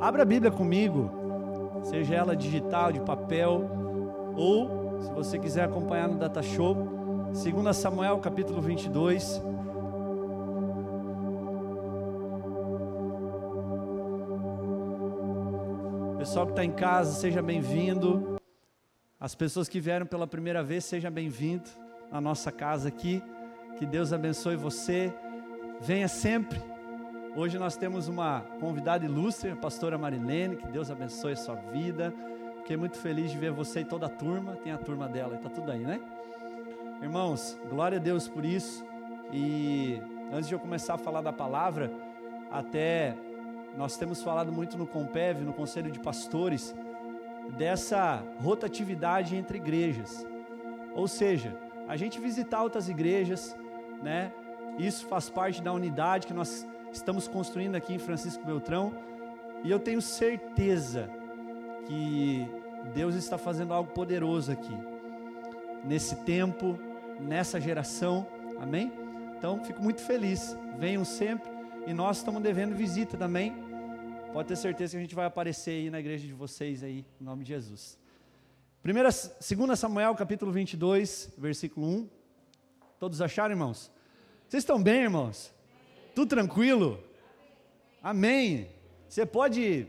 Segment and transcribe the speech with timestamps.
[0.00, 1.10] Abra a Bíblia comigo,
[1.82, 3.68] seja ela digital, de papel,
[4.36, 9.42] ou se você quiser acompanhar no Data Show, 2 Samuel capítulo 22.
[16.16, 18.38] Pessoal que está em casa, seja bem-vindo.
[19.18, 21.68] As pessoas que vieram pela primeira vez, seja bem-vindo
[22.12, 23.20] na nossa casa aqui.
[23.76, 25.12] Que Deus abençoe você.
[25.80, 26.77] Venha sempre.
[27.36, 30.56] Hoje nós temos uma convidada ilustre, a pastora Marilene.
[30.56, 32.12] Que Deus abençoe a sua vida.
[32.58, 34.56] Fiquei muito feliz de ver você e toda a turma.
[34.56, 36.00] Tem a turma dela, está tudo aí, né?
[37.00, 38.84] Irmãos, glória a Deus por isso.
[39.32, 41.92] E antes de eu começar a falar da palavra,
[42.50, 43.14] até
[43.76, 46.74] nós temos falado muito no Compev, no Conselho de Pastores,
[47.56, 50.26] dessa rotatividade entre igrejas.
[50.94, 51.56] Ou seja,
[51.86, 53.56] a gente visitar outras igrejas,
[54.02, 54.32] né?
[54.78, 58.92] Isso faz parte da unidade que nós estamos construindo aqui em Francisco Beltrão.
[59.64, 61.10] E eu tenho certeza
[61.86, 62.46] que
[62.94, 64.76] Deus está fazendo algo poderoso aqui,
[65.84, 66.78] nesse tempo,
[67.20, 68.26] nessa geração.
[68.60, 68.92] Amém?
[69.36, 70.56] Então, fico muito feliz.
[70.78, 71.50] Venham sempre.
[71.86, 73.54] E nós estamos devendo visita também.
[74.32, 77.24] Pode ter certeza que a gente vai aparecer aí na igreja de vocês aí, em
[77.24, 77.98] nome de Jesus.
[78.82, 82.08] Primeira, 2 Samuel, capítulo 22, versículo 1.
[82.98, 83.90] Todos acharam, irmãos?
[84.48, 85.52] Vocês estão bem, irmãos?
[86.18, 87.00] Tudo tranquilo?
[88.02, 88.68] Amém.
[89.08, 89.86] Você pode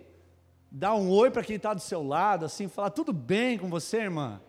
[0.69, 4.01] dar um oi para quem está do seu lado, assim, falar tudo bem com você,
[4.01, 4.39] irmã?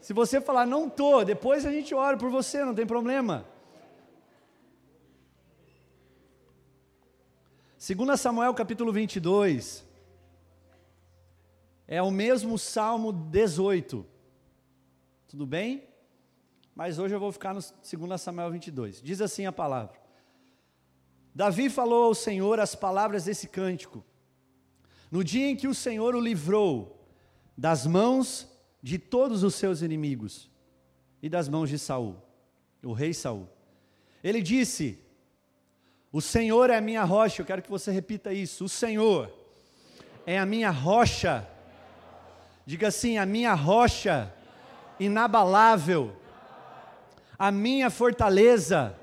[0.00, 3.44] Se você falar não tô, depois a gente ora por você, não tem problema.
[7.76, 9.84] 2 Samuel capítulo 22
[11.88, 14.06] é o mesmo Salmo 18.
[15.26, 15.90] Tudo bem?
[16.80, 19.02] mas hoje eu vou ficar no 2 Samuel 22.
[19.02, 19.99] Diz assim a palavra:
[21.34, 24.04] Davi falou ao Senhor as palavras desse cântico,
[25.10, 27.04] no dia em que o Senhor o livrou
[27.56, 28.48] das mãos
[28.82, 30.50] de todos os seus inimigos
[31.22, 32.16] e das mãos de Saul,
[32.82, 33.48] o rei Saul.
[34.22, 34.98] Ele disse:
[36.12, 37.42] O Senhor é a minha rocha.
[37.42, 38.64] Eu quero que você repita isso.
[38.64, 39.32] O Senhor
[40.26, 41.48] é a minha rocha.
[42.64, 44.32] Diga assim: a minha rocha
[44.98, 46.16] inabalável
[47.40, 48.94] a minha fortaleza,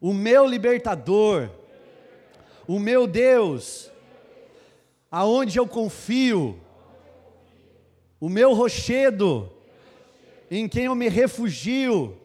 [0.00, 1.50] o meu libertador,
[2.66, 3.90] o meu Deus,
[5.10, 6.58] aonde eu confio,
[8.18, 9.50] o meu rochedo,
[10.50, 12.16] em quem eu me refugio,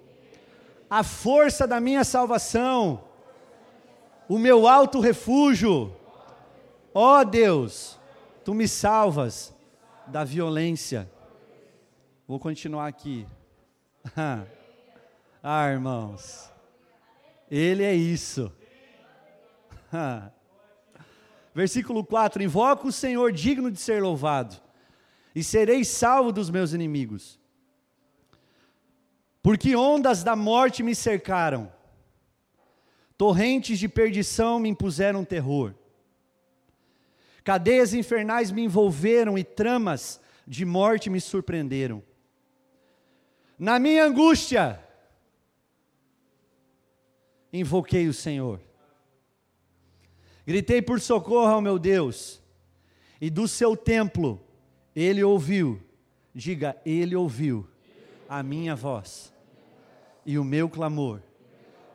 [0.90, 3.04] a força da minha salvação,
[4.30, 5.94] o meu alto refúgio.
[6.94, 8.00] Ó oh Deus,
[8.44, 9.54] tu me salvas
[10.08, 11.10] da violência.
[12.28, 13.28] Vou continuar aqui.
[15.44, 16.52] ah, irmãos,
[17.50, 18.52] Ele é isso.
[21.54, 24.56] Versículo 4: Invoco o Senhor digno de ser louvado,
[25.34, 27.40] e serei salvo dos meus inimigos.
[29.42, 31.72] Porque ondas da morte me cercaram,
[33.18, 35.76] torrentes de perdição me impuseram terror,
[37.44, 42.04] cadeias infernais me envolveram e tramas de morte me surpreenderam.
[43.58, 44.85] Na minha angústia,
[47.60, 48.60] invoquei o Senhor.
[50.46, 52.42] Gritei por socorro ao meu Deus,
[53.20, 54.40] e do seu templo
[54.96, 55.82] ele ouviu,
[56.34, 57.68] diga, ele ouviu
[58.30, 59.34] a minha voz,
[60.26, 61.22] e o meu clamor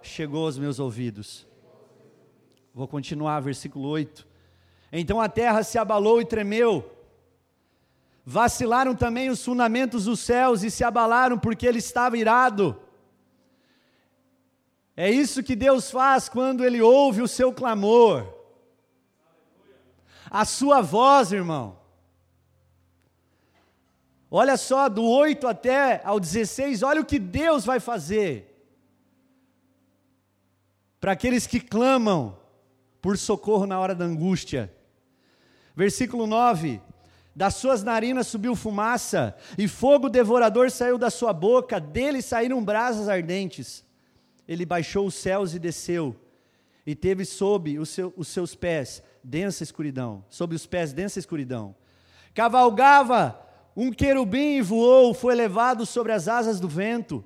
[0.03, 1.47] chegou aos meus ouvidos.
[2.75, 4.27] Vou continuar, versículo 8.
[4.93, 6.91] Então a terra se abalou e tremeu,
[8.25, 12.81] Vacilaram também os fundamentos dos céus e se abalaram porque ele estava irado.
[14.97, 18.27] É isso que Deus faz quando ele ouve o seu clamor.
[20.31, 21.79] A sua voz, irmão.
[24.31, 28.47] Olha só, do 8 até ao 16, olha o que Deus vai fazer
[31.01, 32.39] para aqueles que clamam
[33.01, 34.73] por socorro na hora da angústia.
[35.75, 36.81] Versículo 9:
[37.35, 43.09] das suas narinas subiu fumaça, e fogo devorador saiu da sua boca, dele saíram brasas
[43.09, 43.85] ardentes.
[44.51, 46.17] Ele baixou os céus e desceu,
[46.85, 51.73] e teve sob seu, os seus pés densa escuridão, sob os pés densa escuridão.
[52.35, 53.41] Cavalgava
[53.77, 57.25] um querubim e voou, foi levado sobre as asas do vento.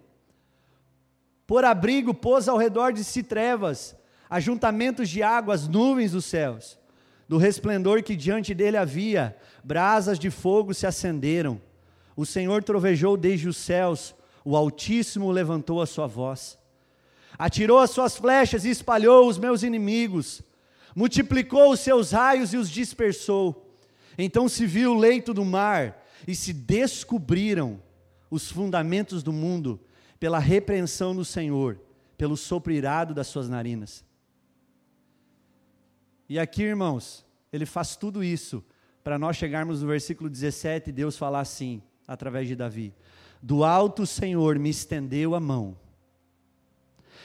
[1.46, 3.96] Por abrigo pôs ao redor de si trevas,
[4.28, 6.78] ajuntamentos de águas, nuvens dos céus.
[7.26, 9.34] Do resplendor que diante dele havia,
[9.64, 11.58] brasas de fogo se acenderam.
[12.14, 16.62] O Senhor trovejou desde os céus, o Altíssimo levantou a sua voz.
[17.38, 20.42] Atirou as suas flechas e espalhou os meus inimigos.
[20.96, 23.76] multiplicou os seus raios e os dispersou.
[24.16, 27.82] Então se viu o leito do mar e se descobriram
[28.30, 29.80] os fundamentos do mundo
[30.20, 31.80] pela repreensão do Senhor,
[32.16, 34.04] pelo sopro irado das suas narinas.
[36.28, 38.64] E aqui, irmãos, ele faz tudo isso
[39.02, 42.94] para nós chegarmos no versículo 17 e Deus falar assim, através de Davi:
[43.42, 45.76] Do alto o Senhor me estendeu a mão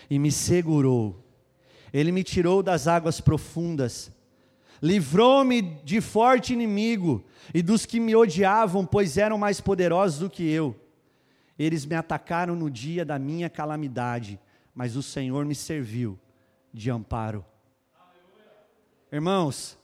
[0.10, 1.26] e me segurou,
[1.92, 4.12] ele me tirou das águas profundas,
[4.82, 7.24] livrou-me de forte inimigo
[7.54, 10.76] e dos que me odiavam, pois eram mais poderosos do que eu.
[11.58, 14.40] Eles me atacaram no dia da minha calamidade,
[14.74, 16.18] mas o Senhor me serviu
[16.74, 17.44] de amparo.
[19.12, 19.78] Irmãos,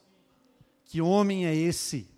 [0.84, 2.08] que homem é esse?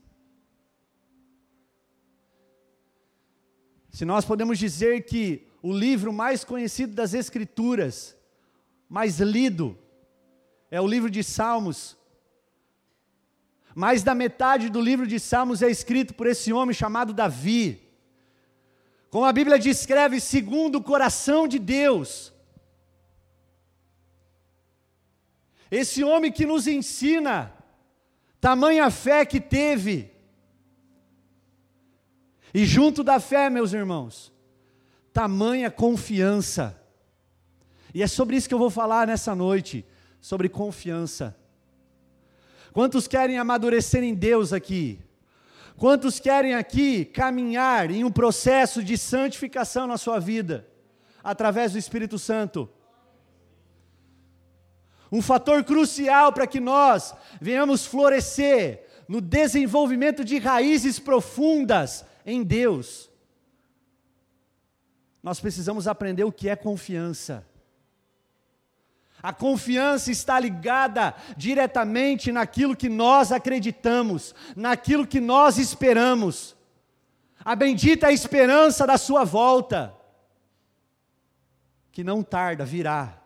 [3.90, 8.16] Se nós podemos dizer que o livro mais conhecido das Escrituras,
[8.88, 9.76] mais lido,
[10.70, 11.96] é o livro de Salmos.
[13.74, 17.88] Mais da metade do livro de Salmos é escrito por esse homem chamado Davi.
[19.10, 22.32] Como a Bíblia descreve, segundo o coração de Deus.
[25.70, 27.52] Esse homem que nos ensina
[28.40, 30.10] tamanha fé que teve.
[32.52, 34.32] E junto da fé, meus irmãos,
[35.18, 36.80] tamanha confiança.
[37.92, 39.84] E é sobre isso que eu vou falar nessa noite,
[40.20, 41.36] sobre confiança.
[42.72, 45.00] Quantos querem amadurecer em Deus aqui?
[45.76, 50.68] Quantos querem aqui caminhar em um processo de santificação na sua vida,
[51.20, 52.70] através do Espírito Santo?
[55.10, 63.10] Um fator crucial para que nós venhamos florescer no desenvolvimento de raízes profundas em Deus.
[65.22, 67.46] Nós precisamos aprender o que é confiança.
[69.22, 76.56] A confiança está ligada diretamente naquilo que nós acreditamos, naquilo que nós esperamos.
[77.44, 79.94] A bendita esperança da sua volta,
[81.90, 83.20] que não tarda, virá.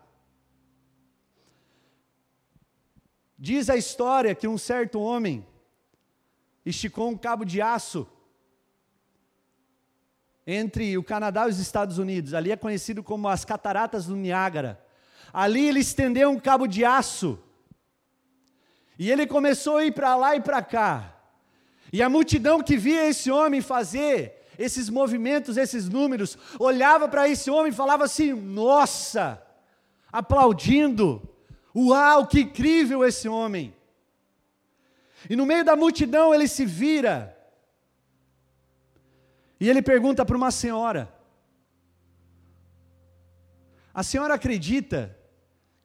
[3.37, 5.45] Diz a história que um certo homem
[6.65, 8.07] esticou um cabo de aço
[10.45, 12.33] entre o Canadá e os Estados Unidos.
[12.33, 14.83] Ali é conhecido como as Cataratas do Niágara.
[15.31, 17.39] Ali ele estendeu um cabo de aço.
[18.99, 21.15] E ele começou a ir para lá e para cá.
[21.91, 27.49] E a multidão que via esse homem fazer esses movimentos, esses números, olhava para esse
[27.49, 29.41] homem e falava assim: Nossa!
[30.11, 31.27] Aplaudindo.
[31.75, 33.73] Uau, que incrível esse homem!
[35.29, 37.35] E no meio da multidão ele se vira
[39.63, 41.09] e ele pergunta para uma senhora:
[43.93, 45.17] A senhora acredita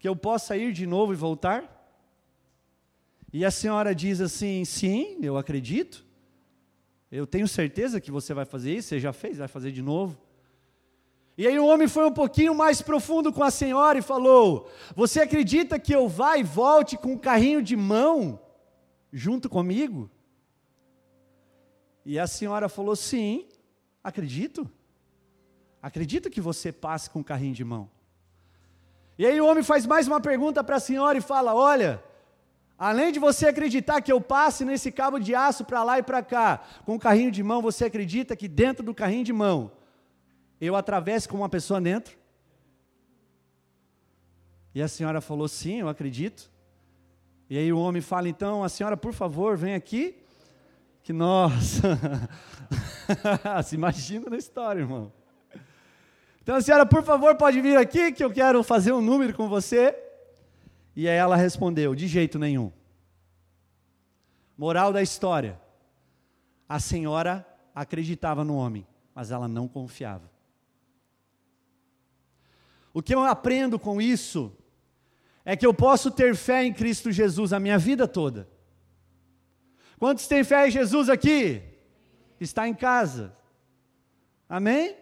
[0.01, 1.61] que eu possa ir de novo e voltar?
[3.33, 6.05] E a senhora diz assim: Sim, eu acredito.
[7.09, 10.19] Eu tenho certeza que você vai fazer isso, você já fez, vai fazer de novo.
[11.37, 15.21] E aí o homem foi um pouquinho mais profundo com a senhora e falou: Você
[15.21, 18.41] acredita que eu vá e volte com um carrinho de mão
[19.13, 20.11] junto comigo?
[22.05, 23.47] E a senhora falou: Sim,
[24.03, 24.69] acredito.
[25.83, 27.91] Acredito que você passe com um carrinho de mão.
[29.19, 32.03] E aí o homem faz mais uma pergunta para a senhora e fala: Olha,
[32.79, 36.23] além de você acreditar que eu passe nesse cabo de aço para lá e para
[36.23, 39.73] cá, com um carrinho de mão, você acredita que dentro do carrinho de mão
[40.61, 42.17] eu atravesse com uma pessoa dentro?
[44.75, 46.51] E a senhora falou: Sim, eu acredito.
[47.51, 50.17] E aí o homem fala: Então, a senhora, por favor, vem aqui.
[51.09, 51.15] Que.
[53.65, 55.11] Se imagina na história, irmão.
[56.43, 59.49] Então, a senhora, por favor, pode vir aqui que eu quero fazer um número com
[59.49, 59.97] você.
[60.95, 62.71] E aí ela respondeu: De jeito nenhum.
[64.55, 65.59] Moral da história:
[66.69, 70.31] a senhora acreditava no homem, mas ela não confiava.
[72.93, 74.55] O que eu aprendo com isso
[75.43, 78.58] é que eu posso ter fé em Cristo Jesus a minha vida toda.
[79.99, 81.63] Quantos têm fé em Jesus aqui?
[82.41, 83.37] Está em casa.
[84.49, 84.97] Amém?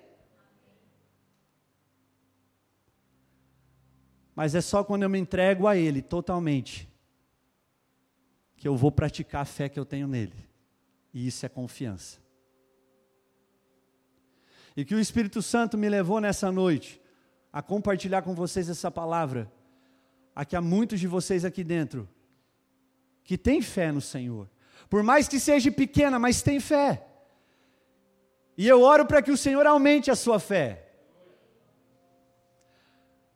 [4.34, 6.88] Mas é só quando eu me entrego a Ele totalmente
[8.56, 10.48] que eu vou praticar a fé que eu tenho nele.
[11.12, 12.18] E isso é confiança.
[14.76, 17.00] E que o Espírito Santo me levou nessa noite
[17.52, 19.50] a compartilhar com vocês essa palavra.
[20.34, 22.08] Aqui há muitos de vocês aqui dentro
[23.24, 24.48] que têm fé no Senhor.
[24.88, 27.06] Por mais que seja pequena, mas tem fé.
[28.56, 30.88] E eu oro para que o Senhor aumente a sua fé.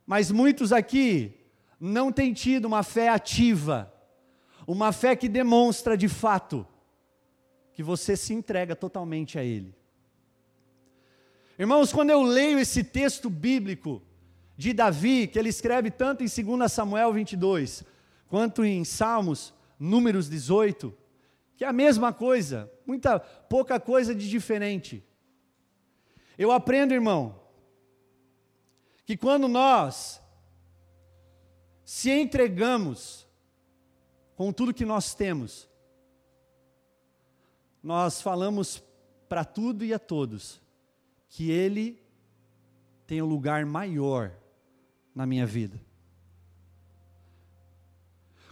[0.07, 1.35] Mas muitos aqui
[1.79, 3.93] não têm tido uma fé ativa
[4.67, 6.67] Uma fé que demonstra de fato
[7.73, 9.75] que você se entrega totalmente a Ele.
[11.59, 14.03] Irmãos, quando eu leio esse texto bíblico
[14.57, 17.85] de Davi, que ele escreve tanto em 2 Samuel 22,
[18.29, 20.95] quanto em Salmos, Números 18,
[21.61, 25.05] que é a mesma coisa, muita pouca coisa de diferente.
[26.39, 27.39] Eu aprendo, irmão,
[29.05, 30.23] que quando nós
[31.85, 33.27] se entregamos
[34.35, 35.69] com tudo que nós temos,
[37.83, 38.83] nós falamos
[39.29, 40.63] para tudo e a todos
[41.29, 42.03] que Ele
[43.07, 44.33] tem um lugar maior
[45.15, 45.79] na minha vida.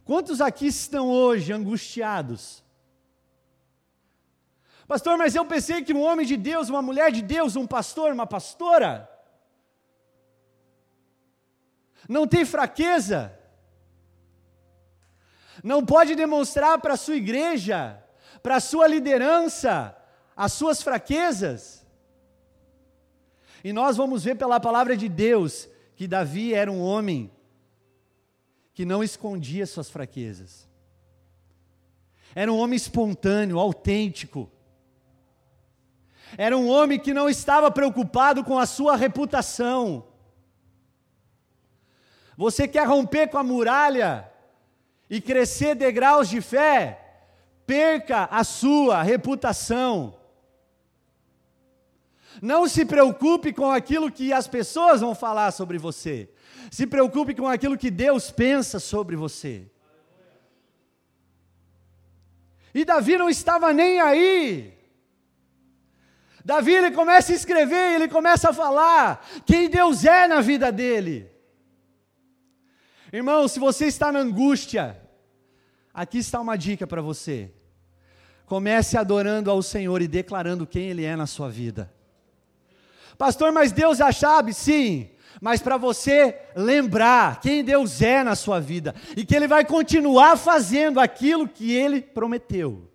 [0.05, 2.68] Quantos aqui estão hoje angustiados?
[4.89, 8.11] Pastor, mas eu pensei que um homem de Deus, uma mulher de Deus, um pastor,
[8.11, 9.07] uma pastora,
[12.09, 13.39] não tem fraqueza,
[15.63, 18.03] não pode demonstrar para a sua igreja,
[18.43, 19.95] para a sua liderança,
[20.35, 21.87] as suas fraquezas.
[23.63, 27.31] E nós vamos ver pela palavra de Deus que Davi era um homem
[28.73, 30.67] que não escondia suas fraquezas.
[32.35, 34.51] Era um homem espontâneo, autêntico.
[36.37, 40.05] Era um homem que não estava preocupado com a sua reputação.
[42.37, 44.31] Você quer romper com a muralha
[45.11, 47.05] e crescer degraus de fé?
[47.67, 50.15] Perca a sua reputação.
[52.41, 56.31] Não se preocupe com aquilo que as pessoas vão falar sobre você.
[56.71, 59.69] Se preocupe com aquilo que Deus pensa sobre você.
[62.73, 64.78] E Davi não estava nem aí.
[66.49, 71.31] Davi ele começa a escrever, ele começa a falar quem Deus é na vida dele.
[73.13, 74.99] Irmão, se você está na angústia,
[75.93, 77.53] aqui está uma dica para você.
[78.47, 81.93] Comece adorando ao Senhor e declarando quem Ele é na sua vida.
[83.19, 84.55] Pastor, mas Deus já sabe?
[84.55, 85.11] Sim,
[85.43, 90.39] mas para você lembrar quem Deus é na sua vida e que Ele vai continuar
[90.39, 92.89] fazendo aquilo que Ele prometeu.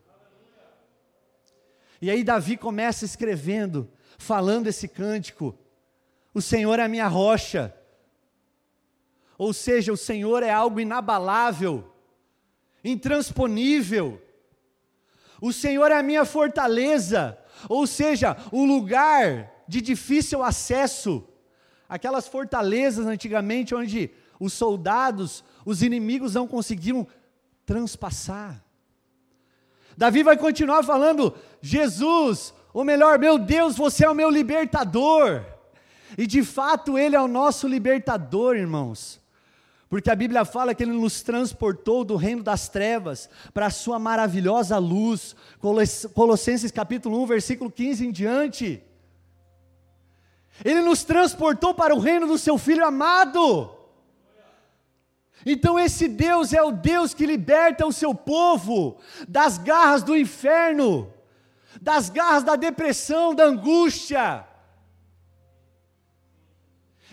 [2.04, 5.58] E aí Davi começa escrevendo, falando esse cântico:
[6.34, 7.74] O Senhor é a minha rocha
[9.38, 11.92] ou seja, o Senhor é algo inabalável,
[12.84, 14.22] intransponível.
[15.42, 21.28] O Senhor é a minha fortaleza, ou seja, o lugar de difícil acesso.
[21.90, 27.06] Aquelas fortalezas antigamente onde os soldados, os inimigos não conseguiam
[27.66, 28.64] transpassar.
[29.98, 35.44] Davi vai continuar falando: Jesus, ou melhor, meu Deus, você é o meu libertador.
[36.18, 39.22] E de fato ele é o nosso libertador, irmãos.
[39.94, 44.00] Porque a Bíblia fala que Ele nos transportou do reino das trevas para a Sua
[44.00, 45.36] maravilhosa luz.
[46.16, 48.84] Colossenses capítulo 1, versículo 15 em diante.
[50.66, 53.70] Ele nos transportou para o reino do Seu Filho amado.
[55.46, 58.98] Então, esse Deus é o Deus que liberta o seu povo
[59.28, 61.14] das garras do inferno,
[61.82, 64.48] das garras da depressão, da angústia.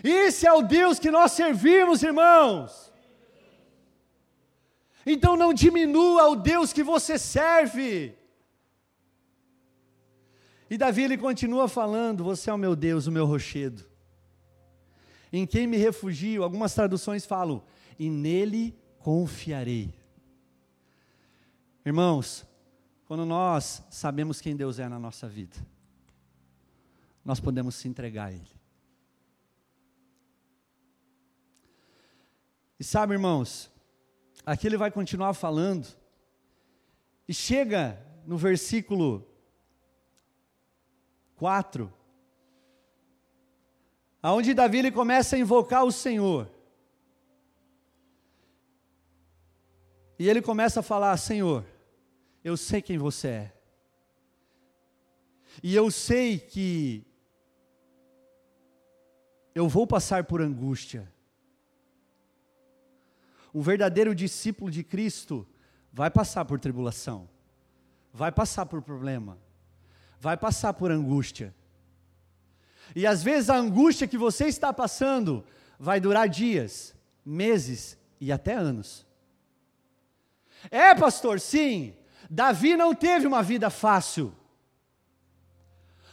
[0.03, 2.91] Esse é o Deus que nós servimos, irmãos.
[5.05, 8.15] Então não diminua o Deus que você serve.
[10.69, 13.83] E Davi ele continua falando: Você é o meu Deus, o meu rochedo.
[15.33, 16.43] Em quem me refugio?
[16.43, 17.63] Algumas traduções falam:
[18.01, 19.93] E nele confiarei.
[21.85, 22.43] Irmãos,
[23.05, 25.55] quando nós sabemos quem Deus é na nossa vida,
[27.23, 28.49] nós podemos se entregar a Ele.
[32.79, 33.69] E sabe, irmãos,
[34.43, 35.87] aqui ele vai continuar falando,
[37.27, 39.31] e chega no versículo
[41.35, 41.93] 4,
[44.23, 46.50] aonde Davi ele começa a invocar o Senhor.
[50.21, 51.65] E ele começa a falar: Senhor,
[52.43, 53.53] eu sei quem você é.
[55.63, 57.03] E eu sei que
[59.55, 61.11] eu vou passar por angústia.
[63.51, 65.47] Um verdadeiro discípulo de Cristo
[65.91, 67.27] vai passar por tribulação,
[68.13, 69.39] vai passar por problema,
[70.19, 71.51] vai passar por angústia.
[72.95, 75.43] E às vezes a angústia que você está passando
[75.79, 79.09] vai durar dias, meses e até anos.
[80.69, 81.95] É, pastor, sim.
[82.29, 84.33] Davi não teve uma vida fácil.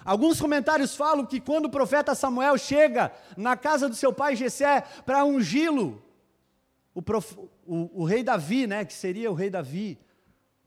[0.04, 4.80] Alguns comentários falam que quando o profeta Samuel chega na casa do seu pai Jessé
[5.04, 6.02] para ungí-lo,
[6.94, 7.36] o, prof,
[7.66, 9.98] o, o rei Davi, né, que seria o rei Davi,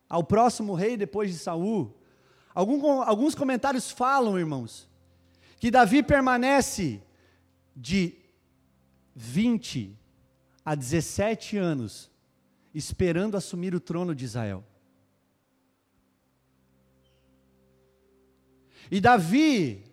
[0.08, 1.98] ao próximo rei depois de Saul.
[2.54, 4.88] Algum, alguns comentários falam, irmãos,
[5.58, 7.02] que Davi permanece
[7.76, 8.16] de
[9.16, 9.98] 20
[10.64, 12.11] a 17 anos
[12.74, 14.63] esperando assumir o trono de Israel.
[18.90, 19.84] E Davi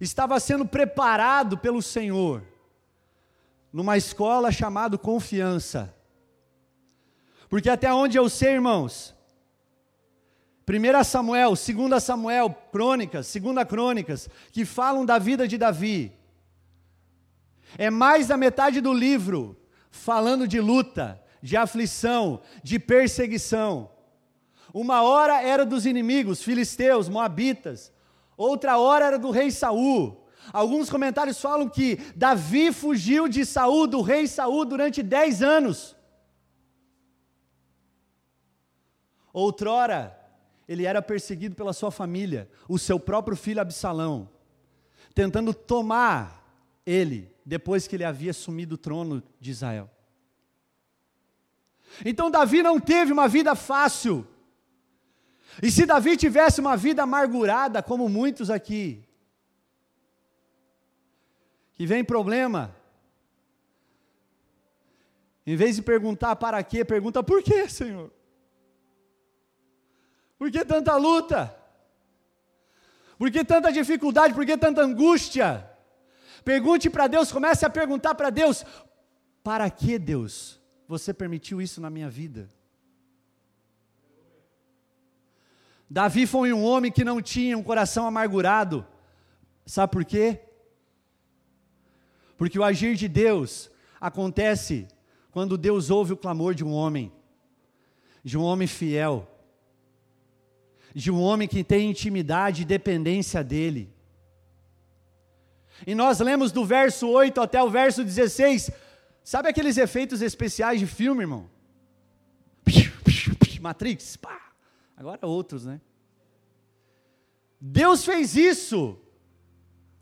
[0.00, 2.42] estava sendo preparado pelo Senhor
[3.72, 5.92] numa escola chamada Confiança.
[7.48, 9.14] Porque até onde eu sei, irmãos,
[10.68, 16.12] 1 Samuel, 2 Samuel, Crônicas, 2 Crônicas, que falam da vida de Davi,
[17.76, 19.56] é mais da metade do livro
[19.90, 23.90] falando de luta, de aflição, de perseguição.
[24.72, 27.92] Uma hora era dos inimigos, filisteus, moabitas.
[28.34, 30.26] Outra hora era do rei Saul.
[30.50, 35.94] Alguns comentários falam que Davi fugiu de Saul, do rei Saul, durante dez anos.
[39.30, 40.18] Outrora,
[40.66, 44.30] ele era perseguido pela sua família, o seu próprio filho Absalão,
[45.14, 46.42] tentando tomar
[46.86, 49.90] ele, depois que ele havia assumido o trono de Israel.
[52.04, 54.26] Então Davi não teve uma vida fácil.
[55.62, 59.04] E se Davi tivesse uma vida amargurada, como muitos aqui,
[61.74, 62.74] que vem problema,
[65.46, 68.10] em vez de perguntar para quê, pergunta por quê, Senhor?
[70.38, 71.54] Por que tanta luta?
[73.18, 74.34] Por que tanta dificuldade?
[74.34, 75.70] Por que tanta angústia?
[76.44, 78.64] Pergunte para Deus, comece a perguntar para Deus:
[79.42, 82.48] para que Deus você permitiu isso na minha vida?
[85.88, 88.86] Davi foi um homem que não tinha um coração amargurado.
[89.66, 90.40] Sabe por quê?
[92.36, 94.88] Porque o agir de Deus acontece
[95.30, 97.12] quando Deus ouve o clamor de um homem,
[98.22, 99.30] de um homem fiel,
[100.94, 103.92] de um homem que tem intimidade e dependência dele.
[105.86, 108.70] E nós lemos do verso 8 até o verso 16,
[109.24, 111.50] sabe aqueles efeitos especiais de filme, irmão?
[113.60, 114.52] Matrix, pá.
[114.94, 115.80] Agora outros, né?
[117.58, 119.00] Deus fez isso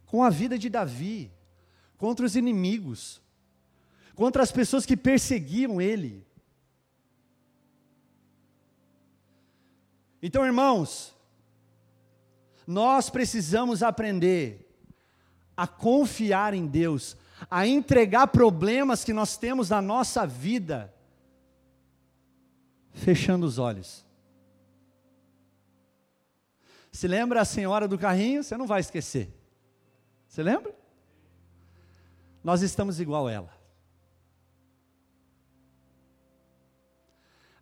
[0.05, 1.31] com a vida de Davi,
[1.97, 3.23] contra os inimigos,
[4.17, 6.27] contra as pessoas que perseguiam ele.
[10.21, 11.15] Então, irmãos,
[12.67, 14.69] nós precisamos aprender
[15.57, 17.17] a confiar em Deus,
[17.51, 20.93] a entregar problemas que nós temos na nossa vida,
[22.93, 24.05] fechando os olhos.
[26.91, 28.45] Se lembra a senhora do carrinho?
[28.45, 29.33] Você não vai esquecer.
[30.29, 30.75] Você lembra?
[32.45, 33.63] Nós estamos igual ela.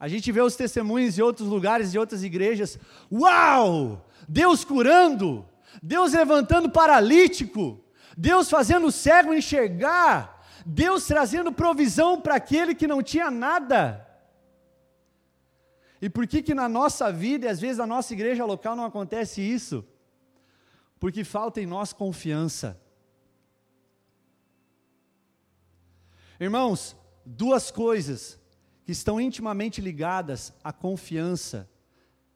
[0.00, 2.78] A gente vê os testemunhos de outros lugares, de outras igrejas.
[3.12, 4.06] Uau!
[4.26, 5.46] Deus curando,
[5.82, 7.84] Deus levantando paralítico,
[8.20, 14.06] Deus fazendo o cego enxergar, Deus trazendo provisão para aquele que não tinha nada.
[16.02, 18.84] E por que que na nossa vida e às vezes na nossa igreja local não
[18.84, 19.82] acontece isso?
[20.98, 22.78] Porque falta em nós confiança.
[26.38, 28.38] Irmãos, duas coisas
[28.84, 31.66] que estão intimamente ligadas à confiança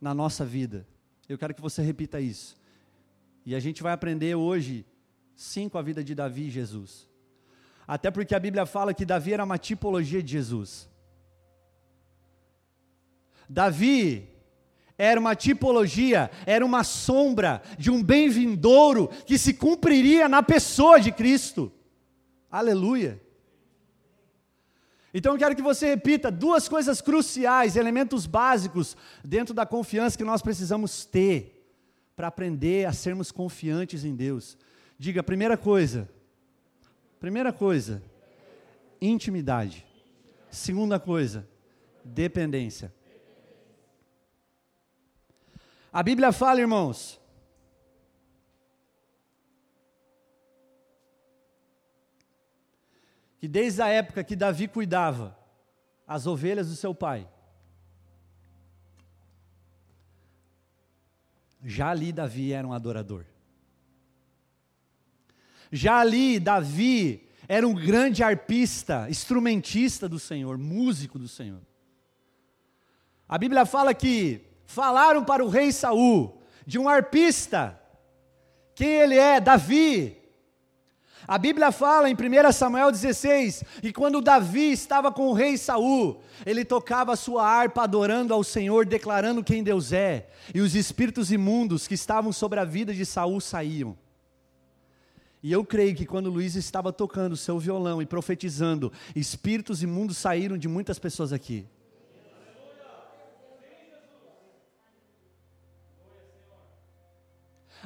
[0.01, 0.89] na nossa vida.
[1.29, 2.57] Eu quero que você repita isso.
[3.45, 4.87] E a gente vai aprender hoje
[5.35, 7.09] cinco a vida de Davi e Jesus.
[7.87, 10.89] Até porque a Bíblia fala que Davi era uma tipologia de Jesus.
[13.49, 14.29] Davi
[14.97, 21.11] era uma tipologia, era uma sombra de um bem-vindouro que se cumpriria na pessoa de
[21.11, 21.71] Cristo.
[22.51, 23.21] Aleluia.
[25.13, 30.25] Então eu quero que você repita duas coisas cruciais, elementos básicos dentro da confiança que
[30.25, 31.55] nós precisamos ter
[32.17, 34.57] para aprender a sermos confiantes em Deus.
[34.99, 36.09] Diga, primeira coisa.
[37.25, 38.03] Primeira coisa,
[39.01, 39.87] intimidade.
[40.51, 41.49] Segunda coisa,
[42.05, 42.93] dependência.
[45.91, 47.19] A Bíblia fala, irmãos,
[53.39, 55.35] que desde a época que Davi cuidava
[56.07, 57.27] as ovelhas do seu pai,
[61.63, 63.25] já ali Davi era um adorador.
[65.75, 71.61] Já ali, Davi era um grande arpista, instrumentista do Senhor, músico do Senhor.
[73.29, 77.77] A Bíblia fala que falaram para o rei Saul de um arpista.
[78.73, 79.41] Quem ele é?
[79.41, 80.17] Davi.
[81.27, 86.23] A Bíblia fala em 1 Samuel 16 que quando Davi estava com o rei Saul,
[86.47, 91.33] ele tocava a sua harpa adorando ao Senhor, declarando quem Deus é, e os espíritos
[91.33, 94.04] imundos que estavam sobre a vida de Saul saíam.
[95.45, 100.57] E eu creio que quando Luiz estava tocando seu violão e profetizando, espíritos imundos saíram
[100.57, 101.69] de muitas pessoas aqui.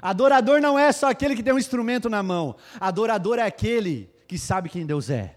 [0.00, 2.54] Adorador não é só aquele que tem um instrumento na mão.
[2.78, 5.36] Adorador é aquele que sabe quem Deus é.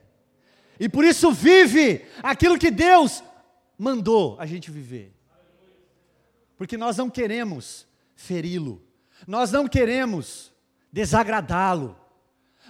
[0.80, 3.24] E por isso vive aquilo que Deus
[3.76, 5.12] mandou a gente viver.
[6.56, 8.80] Porque nós não queremos feri-lo.
[9.26, 10.52] Nós não queremos
[10.94, 12.00] desagradá-lo.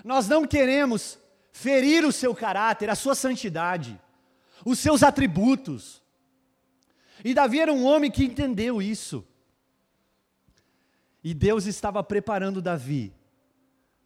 [0.04, 1.20] Nós não queremos
[1.52, 4.00] ferir o seu caráter, a sua santidade,
[4.66, 6.02] os seus atributos.
[7.24, 9.28] E Davi era um homem que entendeu isso.
[11.24, 13.14] E Deus estava preparando Davi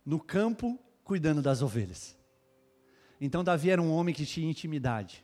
[0.06, 2.16] no campo, cuidando das ovelhas.
[3.20, 5.24] Então, Davi era um homem que tinha intimidade.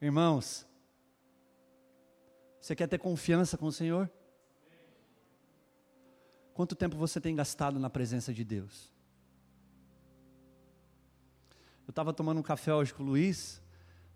[0.00, 0.66] Irmãos,
[2.60, 4.10] você quer ter confiança com o Senhor?
[6.58, 8.92] Quanto tempo você tem gastado na presença de Deus?
[11.86, 13.62] Eu estava tomando um café hoje com o Luiz,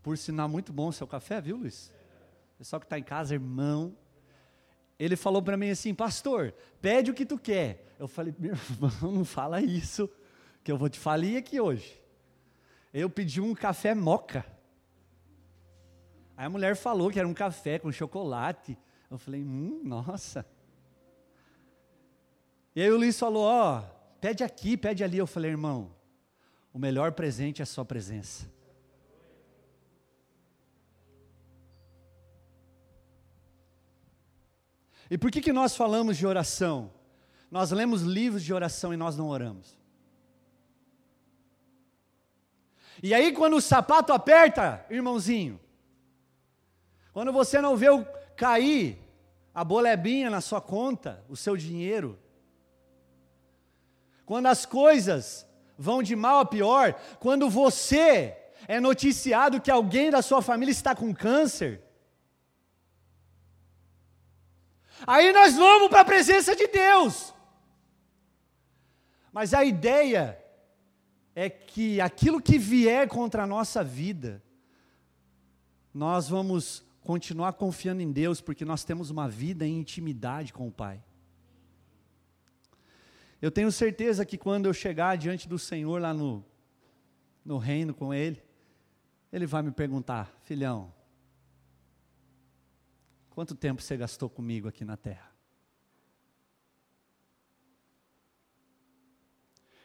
[0.02, 1.92] por sinal muito bom o seu café, viu, Luiz?
[2.58, 3.96] Pessoal que está em casa, irmão,
[4.98, 7.94] ele falou para mim assim, pastor, pede o que tu quer.
[7.96, 10.10] Eu falei, meu irmão, não fala isso,
[10.64, 12.02] que eu vou te falir aqui hoje.
[12.92, 14.44] Eu pedi um café moca.
[16.36, 18.76] Aí a mulher falou que era um café com chocolate.
[19.08, 20.44] Eu falei, hum, nossa.
[22.74, 25.18] E aí o Luiz falou, ó, oh, pede aqui, pede ali.
[25.18, 25.94] Eu falei, irmão,
[26.72, 28.50] o melhor presente é a sua presença.
[35.10, 36.90] E por que, que nós falamos de oração?
[37.50, 39.76] Nós lemos livros de oração e nós não oramos.
[43.02, 45.60] E aí, quando o sapato aperta, irmãozinho,
[47.12, 48.98] quando você não vê o cair
[49.54, 52.18] a bolebinha na sua conta, o seu dinheiro,
[54.32, 58.34] quando as coisas vão de mal a pior, quando você
[58.66, 61.82] é noticiado que alguém da sua família está com câncer,
[65.06, 67.34] Aí nós vamos para a presença de Deus.
[69.32, 70.42] Mas a ideia
[71.34, 74.42] é que aquilo que vier contra a nossa vida,
[75.92, 80.72] nós vamos continuar confiando em Deus, porque nós temos uma vida em intimidade com o
[80.72, 81.02] Pai.
[83.42, 86.42] Eu tenho certeza que quando eu chegar diante do Senhor lá no,
[87.44, 88.42] no reino com Ele,
[89.30, 90.94] Ele vai me perguntar, filhão,
[93.34, 95.32] Quanto tempo você gastou comigo aqui na terra?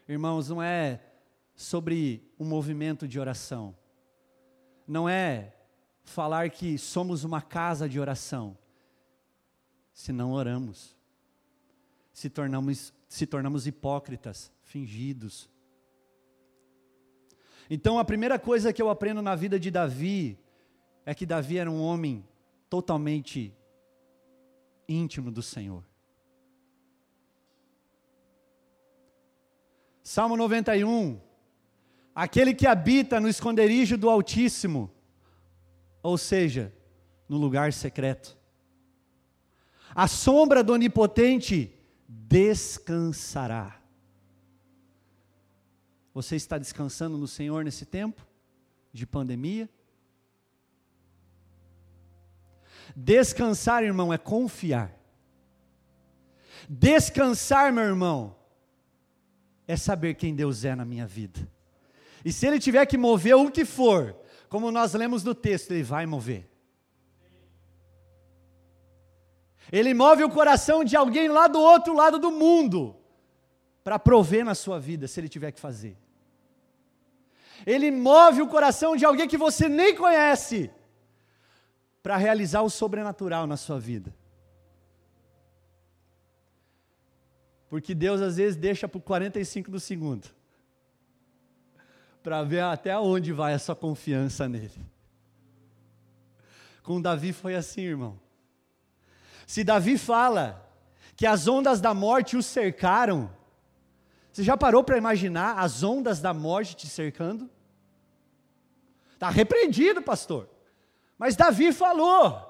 [0.06, 1.02] Irmãos, não é
[1.56, 3.76] sobre um movimento de oração,
[4.86, 5.56] não é
[6.04, 8.58] falar que somos uma casa de oração,
[9.93, 10.98] se não oramos,
[12.12, 15.50] se tornamos, se tornamos hipócritas, fingidos.
[17.70, 20.38] Então a primeira coisa que eu aprendo na vida de Davi
[21.06, 22.26] é que Davi era um homem
[22.70, 23.54] totalmente
[24.88, 25.84] íntimo do Senhor.
[30.02, 31.20] Salmo 91.
[32.15, 34.89] Aquele que habita no esconderijo do Altíssimo,
[36.02, 36.74] ou seja,
[37.28, 38.38] no lugar secreto.
[39.93, 41.77] A sombra do Onipotente
[42.08, 43.82] descansará.
[46.13, 48.26] Você está descansando no Senhor nesse tempo
[48.91, 49.70] de pandemia?
[52.96, 54.98] Descansar, irmão, é confiar.
[56.67, 58.36] Descansar, meu irmão,
[59.67, 61.48] é saber quem Deus é na minha vida.
[62.26, 64.15] E se Ele tiver que mover o que for,
[64.50, 66.50] como nós lemos no texto, Ele vai mover.
[69.71, 72.95] Ele move o coração de alguém lá do outro lado do mundo,
[73.84, 75.97] para prover na sua vida, se Ele tiver que fazer.
[77.65, 80.71] Ele move o coração de alguém que você nem conhece,
[82.01, 84.15] para realizar o sobrenatural na sua vida.
[87.69, 90.27] Porque Deus às vezes deixa o 45 do segundo.
[92.23, 94.86] Para ver até onde vai a sua confiança nele.
[96.82, 98.17] Com Davi foi assim, irmão.
[99.47, 100.69] Se Davi fala
[101.15, 103.33] que as ondas da morte o cercaram,
[104.31, 107.49] você já parou para imaginar as ondas da morte te cercando?
[109.13, 110.49] Está repreendido, pastor.
[111.17, 112.43] Mas Davi falou.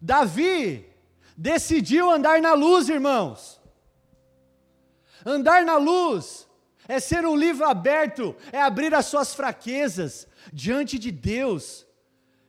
[0.00, 0.90] Davi
[1.36, 3.60] decidiu andar na luz, irmãos.
[5.26, 6.48] Andar na luz
[6.88, 11.86] é ser um livro aberto, é abrir as suas fraquezas diante de Deus,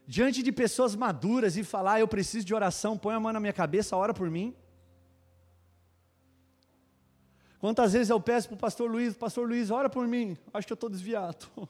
[0.06, 3.52] diante de pessoas maduras e falar: Eu preciso de oração, põe a mão na minha
[3.52, 4.54] cabeça, ora por mim.
[7.58, 10.72] Quantas vezes eu peço para o pastor Luiz, pastor Luiz, ora por mim, acho que
[10.72, 11.46] eu estou desviado.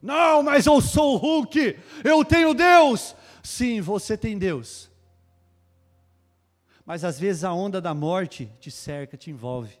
[0.00, 3.14] Não, mas eu sou o Hulk, eu tenho Deus.
[3.42, 4.88] Sim, você tem Deus.
[6.84, 9.76] Mas às vezes a onda da morte te cerca, te envolve.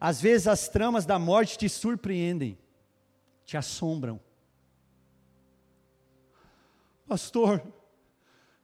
[0.00, 2.58] Às vezes as tramas da morte te surpreendem,
[3.48, 4.20] te assombram.
[7.06, 7.62] Pastor,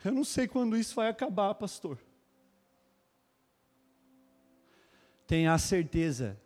[0.04, 1.98] eu não sei quando isso vai acabar, pastor.
[5.26, 6.38] Tenha a certeza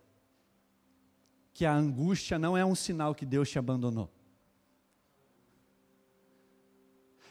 [1.53, 4.09] que a angústia não é um sinal que Deus te abandonou.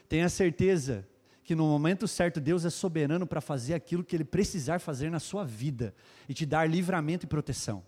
[0.07, 1.09] Tenha certeza
[1.43, 5.19] que no momento certo Deus é soberano para fazer aquilo que Ele precisar fazer na
[5.19, 5.91] sua vida
[6.27, 7.83] e te dar livramento e proteção.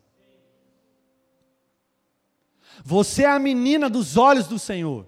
[2.83, 5.07] Você é a menina dos olhos do Senhor.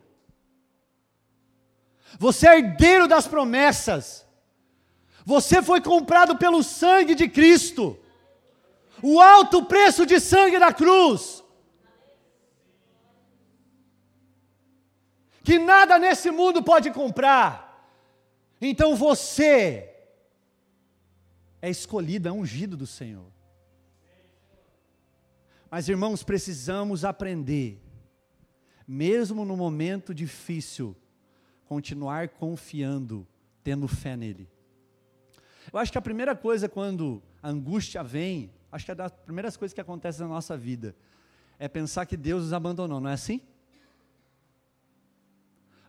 [2.20, 4.26] Você é herdeiro das promessas.
[5.26, 7.98] Você foi comprado pelo sangue de Cristo.
[9.02, 11.44] O alto preço de sangue da cruz.
[15.44, 17.92] que nada nesse mundo pode comprar.
[18.62, 19.90] Então você
[21.62, 23.33] é escolhido, é ungido do Senhor.
[25.74, 27.82] Mas irmãos, precisamos aprender,
[28.88, 30.96] mesmo no momento difícil,
[31.66, 33.28] continuar confiando,
[33.64, 34.48] tendo fé nele.
[35.74, 39.58] Eu acho que a primeira coisa quando a angústia vem, acho que é das primeiras
[39.58, 40.96] coisas que acontecem na nossa vida,
[41.58, 43.42] é pensar que Deus nos abandonou, não é assim?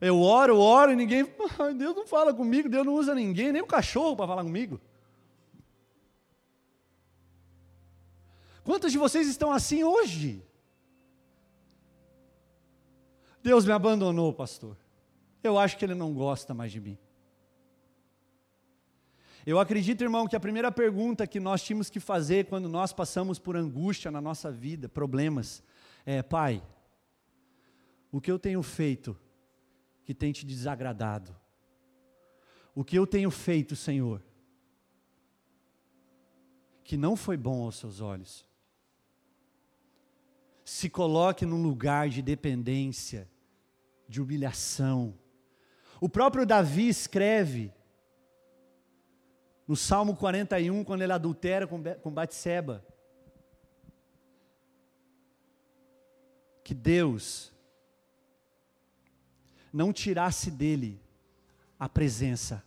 [0.00, 1.24] Eu oro, oro e ninguém.
[1.76, 4.80] Deus não fala comigo, Deus não usa ninguém, nem o cachorro para falar comigo.
[8.64, 10.42] Quantos de vocês estão assim hoje?
[13.42, 14.74] Deus me abandonou, pastor.
[15.42, 16.98] Eu acho que Ele não gosta mais de mim.
[19.46, 23.38] Eu acredito, irmão, que a primeira pergunta que nós tínhamos que fazer quando nós passamos
[23.38, 25.62] por angústia na nossa vida, problemas,
[26.06, 26.62] é: Pai,
[28.10, 29.14] o que eu tenho feito
[30.02, 31.36] que tem te desagradado?
[32.74, 34.22] O que eu tenho feito, Senhor,
[36.82, 38.46] que não foi bom aos seus olhos?
[40.64, 43.28] Se coloque num lugar de dependência,
[44.08, 45.14] de humilhação.
[46.00, 47.72] O próprio Davi escreve
[49.66, 52.84] no Salmo 41, quando ele adultera com Batseba,
[56.62, 57.52] que Deus
[59.72, 61.00] não tirasse dele
[61.78, 62.62] a presença.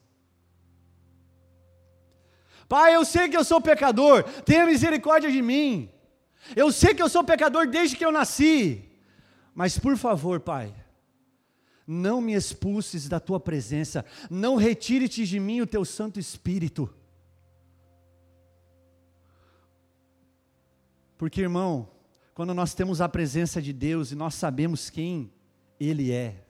[2.67, 5.89] Pai, eu sei que eu sou pecador, tenha misericórdia de mim.
[6.55, 8.89] Eu sei que eu sou pecador desde que eu nasci.
[9.53, 10.73] Mas por favor, Pai,
[11.85, 16.93] não me expulses da tua presença, não retire-te de mim o teu Santo Espírito.
[21.17, 21.89] Porque, irmão,
[22.35, 25.33] quando nós temos a presença de Deus e nós sabemos quem
[25.79, 26.45] Ele é,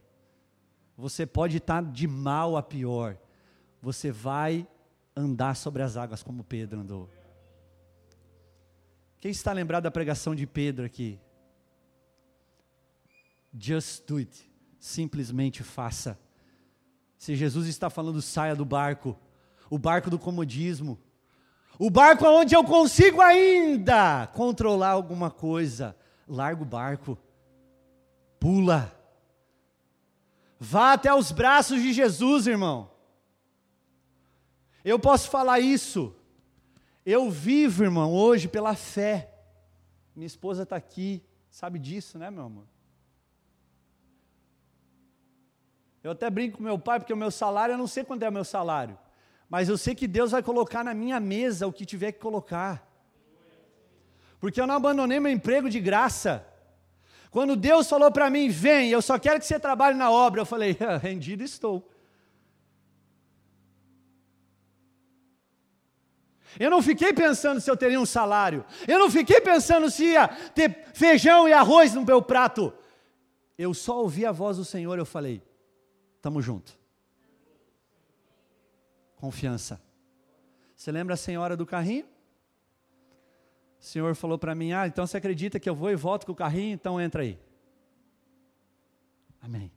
[0.98, 3.18] você pode estar de mal a pior.
[3.82, 4.68] Você vai
[5.16, 7.10] andar sobre as águas como Pedro andou.
[9.20, 11.20] Quem está lembrado da pregação de Pedro aqui?
[13.58, 14.50] Just do it.
[14.80, 16.20] Simplesmente faça.
[17.18, 19.18] Se Jesus está falando, saia do barco.
[19.70, 21.00] O barco do comodismo.
[21.80, 25.96] O barco onde eu consigo ainda controlar alguma coisa.
[26.28, 27.18] Larga o barco.
[28.40, 28.94] Pula.
[30.60, 32.92] Vá até os braços de Jesus, irmão.
[34.86, 36.16] Eu posso falar isso.
[37.10, 39.34] Eu vivo, irmão, hoje pela fé.
[40.14, 42.66] Minha esposa está aqui, sabe disso, né, meu amor?
[46.04, 48.30] Eu até brinco com meu pai, porque o meu salário, eu não sei quanto é
[48.30, 49.00] o meu salário.
[49.50, 52.86] Mas eu sei que Deus vai colocar na minha mesa o que tiver que colocar.
[54.38, 56.46] Porque eu não abandonei meu emprego de graça.
[57.32, 60.46] Quando Deus falou para mim, vem, eu só quero que você trabalhe na obra, eu
[60.46, 61.90] falei, ah, rendido estou.
[66.60, 68.66] Eu não fiquei pensando se eu teria um salário.
[68.88, 72.74] Eu não fiquei pensando se ia ter feijão e arroz no meu prato.
[73.58, 75.42] Eu só ouvi a voz do Senhor, eu falei,
[76.16, 76.78] estamos junto.
[79.16, 79.82] Confiança.
[80.76, 82.06] Você lembra a senhora do carrinho?
[83.80, 86.32] O Senhor falou para mim: Ah, então você acredita que eu vou e volto com
[86.32, 86.74] o carrinho?
[86.74, 87.40] Então entra aí.
[89.42, 89.72] Amém.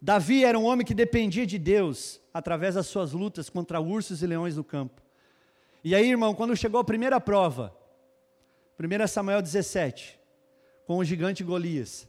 [0.00, 4.26] Davi era um homem que dependia de Deus através das suas lutas contra ursos e
[4.26, 5.02] leões no campo.
[5.82, 7.74] E aí, irmão, quando chegou a primeira prova,
[8.78, 10.18] 1 Samuel 17,
[10.86, 12.08] com o gigante Golias,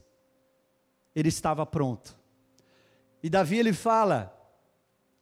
[1.16, 2.16] ele estava pronto.
[3.22, 4.36] E Davi ele fala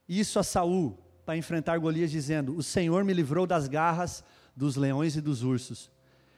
[0.07, 4.23] isso a Saul para enfrentar Golias dizendo: "O Senhor me livrou das garras
[4.55, 5.91] dos leões e dos ursos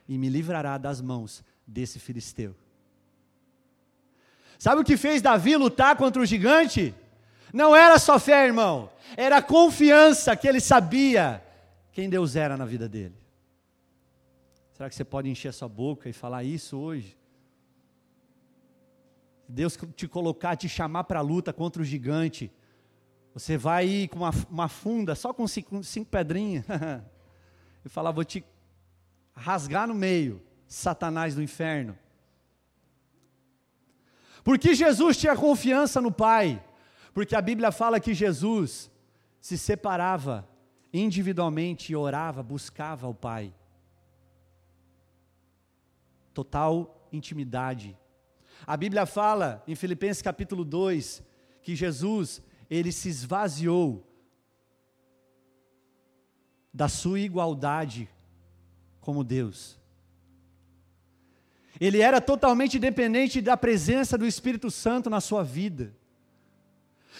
[0.08, 2.54] e me livrará das mãos desse filisteu."
[4.58, 6.94] Sabe o que fez Davi lutar contra o gigante?
[7.52, 11.44] Não era só fé, irmão, era confiança que ele sabia
[11.92, 13.14] quem Deus era na vida dele.
[14.72, 17.16] Será que você pode encher a sua boca e falar isso hoje?
[19.46, 22.50] Deus te colocar, te chamar para a luta contra o gigante,
[23.34, 26.64] você vai ir com uma, uma funda, só com cinco, cinco pedrinhas,
[27.84, 28.44] e falar: Vou te
[29.34, 31.98] rasgar no meio, Satanás do inferno.
[34.42, 36.62] Porque Jesus tinha confiança no Pai,
[37.12, 38.90] porque a Bíblia fala que Jesus
[39.40, 40.48] se separava
[40.92, 43.52] individualmente e orava, buscava o Pai.
[46.32, 47.98] Total intimidade.
[48.66, 51.22] A Bíblia fala em Filipenses capítulo 2
[51.62, 54.06] que Jesus, ele se esvaziou
[56.72, 58.08] da sua igualdade
[59.00, 59.78] como Deus.
[61.80, 65.94] Ele era totalmente dependente da presença do Espírito Santo na sua vida.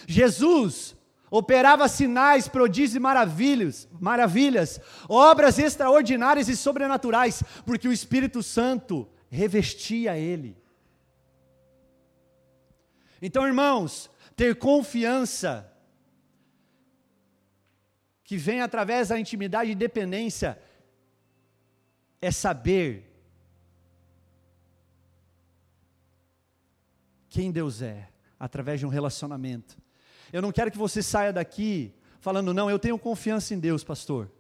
[0.07, 0.97] Jesus
[1.31, 10.19] operava sinais, prodígios e maravilhas, maravilhas, obras extraordinárias e sobrenaturais, porque o Espírito Santo revestia
[10.19, 10.57] ele.
[13.21, 15.73] Então, irmãos, ter confiança
[18.25, 20.61] que vem através da intimidade e dependência
[22.21, 23.11] é saber
[27.29, 29.82] quem Deus é, através de um relacionamento.
[30.33, 34.31] Eu não quero que você saia daqui falando, não, eu tenho confiança em Deus, pastor.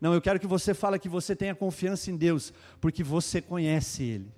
[0.00, 4.02] Não, eu quero que você fale que você tenha confiança em Deus, porque você conhece
[4.02, 4.32] Ele.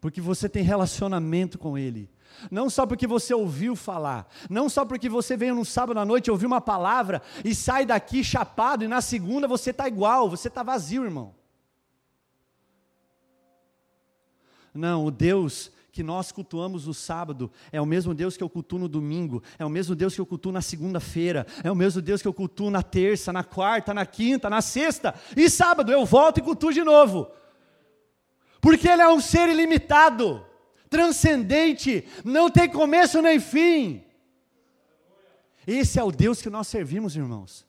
[0.00, 2.10] Porque você tem relacionamento com Ele.
[2.50, 6.30] Não só porque você ouviu falar, não só porque você veio no sábado à noite
[6.30, 10.62] ouvir uma palavra e sai daqui chapado e na segunda você está igual, você está
[10.62, 11.34] vazio, irmão.
[14.74, 18.78] Não, o Deus que nós cultuamos no sábado é o mesmo Deus que eu cultuo
[18.78, 22.22] no domingo, é o mesmo Deus que eu cultuo na segunda-feira, é o mesmo Deus
[22.22, 26.38] que eu cultuo na terça, na quarta, na quinta, na sexta e sábado eu volto
[26.38, 27.30] e cultuo de novo.
[28.58, 30.42] Porque Ele é um ser ilimitado,
[30.88, 34.02] transcendente, não tem começo nem fim.
[35.66, 37.66] Esse é o Deus que nós servimos, irmãos.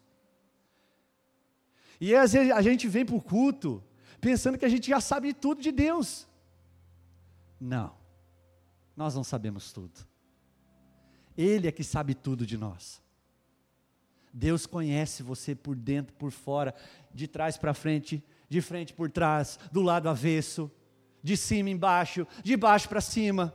[2.00, 3.84] E às vezes a gente vem para o culto
[4.22, 6.26] pensando que a gente já sabe tudo de Deus.
[7.60, 7.94] Não,
[8.96, 10.08] nós não sabemos tudo.
[11.38, 13.02] Ele é que sabe tudo de nós.
[14.32, 16.74] Deus conhece você por dentro, por fora,
[17.14, 20.72] de trás para frente, de frente por trás, do lado avesso,
[21.22, 23.54] de cima embaixo, de baixo para cima.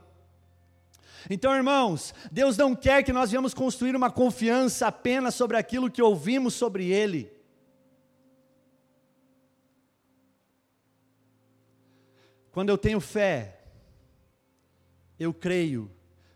[1.29, 6.01] Então, irmãos, Deus não quer que nós venhamos construir uma confiança apenas sobre aquilo que
[6.01, 7.31] ouvimos sobre Ele.
[12.51, 13.58] Quando eu tenho fé,
[15.19, 15.91] eu creio.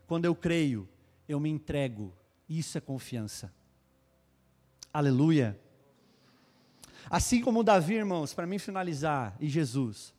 [0.05, 0.87] Quando eu creio,
[1.27, 2.13] eu me entrego.
[2.49, 3.51] Isso é confiança.
[4.93, 5.57] Aleluia.
[7.09, 10.13] Assim como Davi, irmãos, para mim finalizar, e Jesus,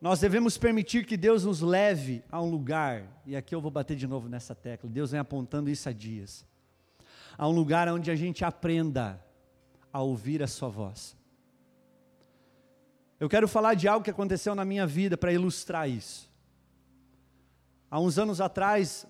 [0.00, 3.96] nós devemos permitir que Deus nos leve a um lugar, e aqui eu vou bater
[3.96, 6.44] de novo nessa tecla, Deus vem apontando isso há dias,
[7.38, 9.24] a um lugar onde a gente aprenda
[9.92, 11.16] a ouvir a Sua voz.
[13.20, 16.31] Eu quero falar de algo que aconteceu na minha vida para ilustrar isso.
[17.92, 19.06] Há uns anos atrás,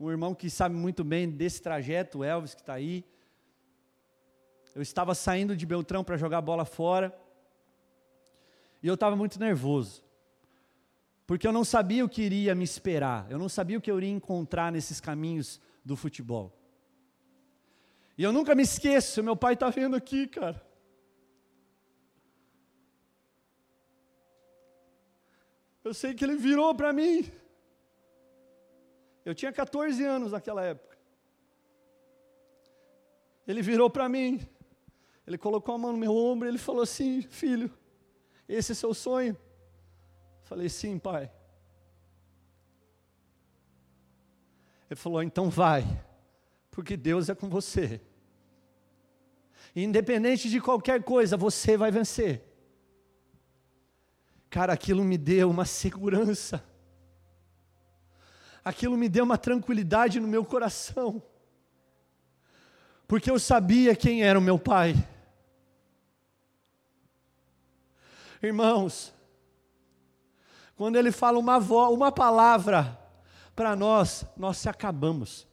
[0.00, 3.04] um irmão que sabe muito bem desse trajeto, o Elvis, que está aí,
[4.74, 7.16] eu estava saindo de Beltrão para jogar bola fora,
[8.82, 10.02] e eu estava muito nervoso,
[11.28, 13.98] porque eu não sabia o que iria me esperar, eu não sabia o que eu
[13.98, 16.52] iria encontrar nesses caminhos do futebol.
[18.18, 20.60] E eu nunca me esqueço, meu pai está vendo aqui, cara.
[25.84, 27.40] Eu sei que ele virou para mim.
[29.24, 30.98] Eu tinha 14 anos naquela época.
[33.46, 34.40] Ele virou para mim,
[35.26, 37.70] ele colocou a mão no meu ombro e ele falou assim: Filho,
[38.48, 39.36] esse é seu sonho?
[40.42, 41.30] Falei: Sim, pai.
[44.90, 45.84] Ele falou: Então vai,
[46.70, 48.00] porque Deus é com você.
[49.74, 52.42] Independente de qualquer coisa, você vai vencer.
[54.50, 56.62] Cara, aquilo me deu uma segurança
[58.64, 61.22] aquilo me deu uma tranquilidade no meu coração,
[63.06, 64.94] porque eu sabia quem era o meu pai.
[68.42, 69.12] Irmãos,
[70.76, 72.98] quando ele fala uma, voz, uma palavra
[73.54, 75.46] para nós, nós se acabamos.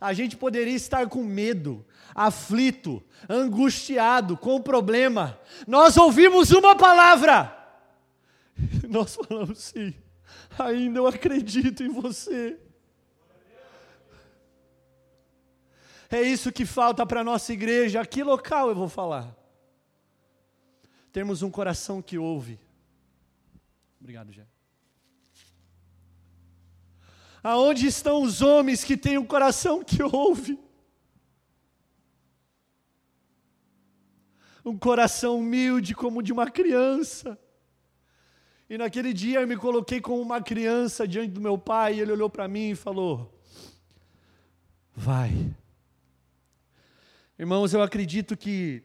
[0.00, 5.38] A gente poderia estar com medo, aflito, angustiado, com problema.
[5.66, 7.54] Nós ouvimos uma palavra,
[8.88, 9.94] nós falamos sim,
[10.58, 12.58] ainda eu acredito em você.
[16.10, 18.04] É isso que falta para a nossa igreja.
[18.06, 19.34] Que local eu vou falar?
[21.12, 22.58] Temos um coração que ouve.
[24.00, 24.46] Obrigado, Jé.
[27.42, 30.58] Aonde estão os homens que têm um coração que ouve?
[34.64, 37.38] Um coração humilde como de uma criança.
[38.74, 42.10] E naquele dia eu me coloquei como uma criança diante do meu pai, e ele
[42.10, 43.32] olhou para mim e falou:
[44.92, 45.54] Vai.
[47.38, 48.82] Irmãos, eu acredito que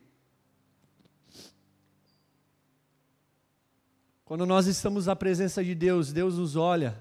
[4.23, 6.95] quando nós estamos na presença de Deus, Deus nos olha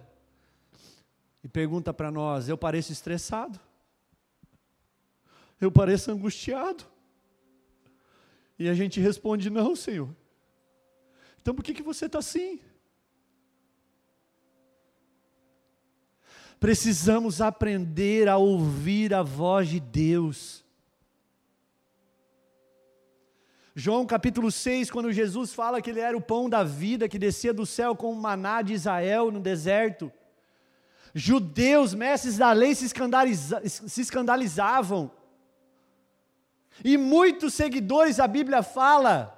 [1.44, 3.60] e pergunta para nós: Eu pareço estressado?
[5.60, 6.84] Eu pareço angustiado?
[8.58, 10.08] E a gente responde: Não, Senhor.
[11.42, 12.62] Então por que, que você está assim?
[16.60, 20.64] Precisamos aprender a ouvir a voz de Deus.
[23.76, 27.54] João capítulo 6, quando Jesus fala que ele era o pão da vida que descia
[27.54, 30.10] do céu como maná de Israel no deserto.
[31.14, 35.12] Judeus, mestres da lei, se, escandaliza, se escandalizavam.
[36.84, 39.32] E muitos seguidores, a Bíblia fala,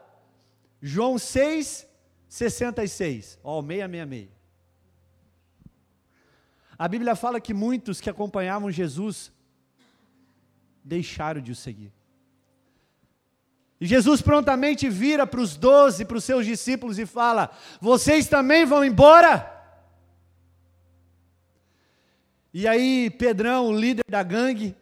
[0.81, 1.87] João 6,
[2.27, 4.40] 66, ó, 666.
[6.81, 9.31] A Bíblia fala que muitos que acompanhavam Jesus
[10.83, 11.93] deixaram de o seguir.
[13.79, 17.51] E Jesus prontamente vira para os doze, para os seus discípulos e fala:
[17.83, 19.63] Vocês também vão embora?
[22.51, 24.75] E aí, Pedrão, o líder da gangue,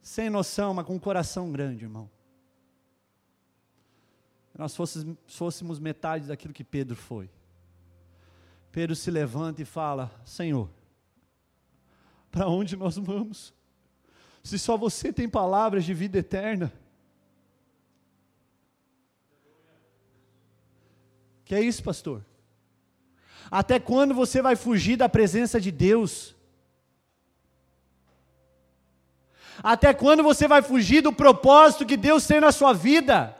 [0.00, 2.10] sem noção, mas com um coração grande, irmão.
[4.56, 7.28] Nós fôssemos, fôssemos metade daquilo que Pedro foi.
[8.72, 10.68] Pedro se levanta e fala: Senhor,
[12.30, 13.52] para onde nós vamos?
[14.42, 16.72] Se só você tem palavras de vida eterna.
[21.44, 22.24] Que é isso, pastor?
[23.50, 26.36] Até quando você vai fugir da presença de Deus?
[29.62, 33.36] Até quando você vai fugir do propósito que Deus tem na sua vida?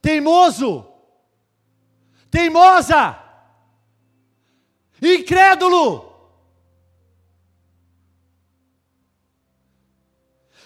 [0.00, 0.88] Teimoso,
[2.30, 3.22] teimosa,
[5.02, 6.10] incrédulo.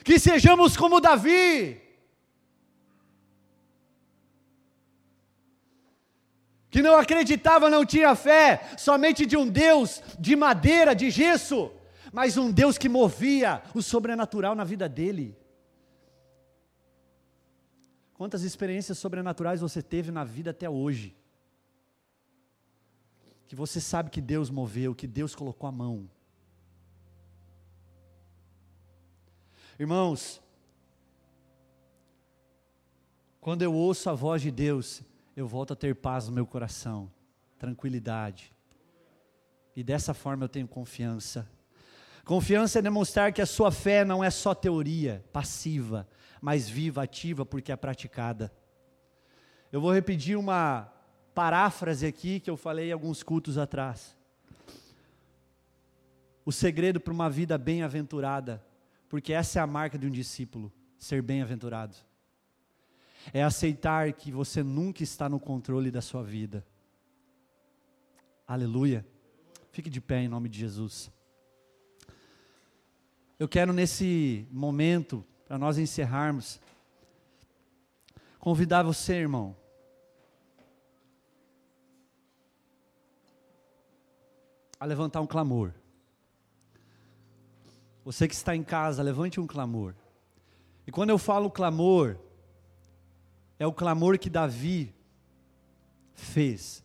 [0.05, 1.81] Que sejamos como Davi,
[6.75, 11.71] que não acreditava, não tinha fé, somente de um Deus de madeira, de gesso,
[12.13, 15.39] mas um Deus que movia o sobrenatural na vida dele.
[18.13, 21.17] Quantas experiências sobrenaturais você teve na vida até hoje?
[23.55, 26.11] Que você sabe que Deus moveu, que Deus colocou a mão.
[29.79, 30.43] Irmãos,
[33.41, 35.03] quando eu ouço a voz de Deus,
[35.37, 37.11] eu volto a ter paz no meu coração,
[37.57, 38.53] tranquilidade.
[39.77, 41.49] E dessa forma eu tenho confiança.
[42.25, 46.09] Confiança é demonstrar que a sua fé não é só teoria, passiva,
[46.41, 48.53] mas viva, ativa, porque é praticada.
[49.71, 50.94] Eu vou repetir uma
[51.35, 54.17] paráfrase aqui que eu falei alguns cultos atrás.
[56.45, 58.65] O segredo para uma vida bem-aventurada,
[59.09, 61.97] porque essa é a marca de um discípulo, ser bem-aventurado.
[63.33, 66.65] É aceitar que você nunca está no controle da sua vida.
[68.47, 69.05] Aleluia.
[69.73, 71.11] Fique de pé em nome de Jesus.
[73.39, 76.61] Eu quero nesse momento, para nós encerrarmos,
[78.39, 79.57] convidar você, irmão,
[84.79, 85.73] a levantar um clamor.
[88.05, 89.95] Você que está em casa, levante um clamor.
[90.87, 92.19] E quando eu falo clamor,
[93.59, 94.95] é o clamor que Davi
[96.15, 96.85] fez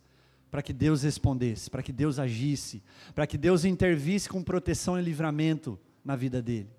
[0.50, 2.82] para que Deus respondesse, para que Deus agisse,
[3.14, 6.70] para que Deus intervisse com proteção e livramento na vida dele.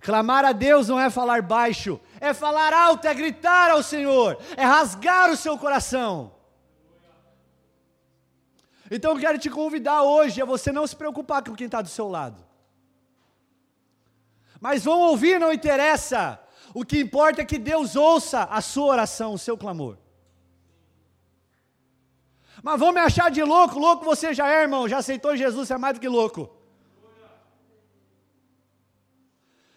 [0.00, 4.64] Clamar a Deus não é falar baixo, é falar alto, é gritar ao Senhor, é
[4.64, 6.32] rasgar o seu coração.
[8.90, 11.88] Então eu quero te convidar hoje a você não se preocupar com quem está do
[11.88, 12.44] seu lado.
[14.60, 16.40] Mas vão ouvir, não interessa.
[16.74, 19.96] O que importa é que Deus ouça a sua oração, o seu clamor.
[22.62, 25.74] Mas vão me achar de louco, louco você já é, irmão, já aceitou Jesus, você
[25.74, 26.50] é mais do que louco.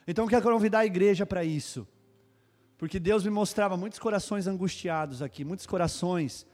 [0.05, 1.87] Então eu quero convidar a igreja para isso.
[2.77, 6.45] Porque Deus me mostrava muitos corações angustiados aqui, muitos corações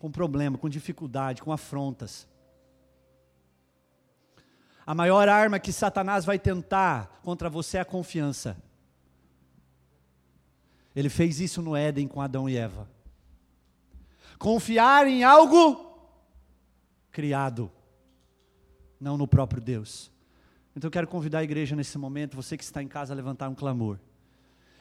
[0.00, 2.26] com problema, com dificuldade, com afrontas.
[4.86, 8.56] A maior arma que Satanás vai tentar contra você é a confiança.
[10.96, 12.88] Ele fez isso no Éden com Adão e Eva.
[14.38, 15.86] Confiar em algo
[17.12, 17.70] criado,
[18.98, 20.10] não no próprio Deus.
[20.74, 23.50] Então eu quero convidar a igreja nesse momento, você que está em casa, a levantar
[23.50, 23.98] um clamor.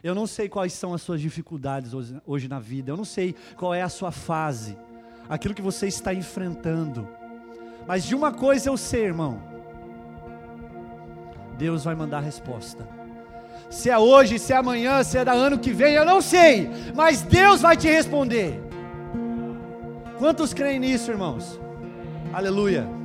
[0.01, 3.35] Eu não sei quais são as suas dificuldades hoje, hoje na vida, eu não sei
[3.57, 4.77] qual é a sua fase,
[5.29, 7.07] aquilo que você está enfrentando.
[7.87, 9.39] Mas de uma coisa eu sei, irmão:
[11.57, 12.87] Deus vai mandar a resposta.
[13.69, 16.69] Se é hoje, se é amanhã, se é da ano que vem, eu não sei,
[16.95, 18.59] mas Deus vai te responder.
[20.17, 21.59] Quantos creem nisso, irmãos?
[22.33, 22.98] Aleluia.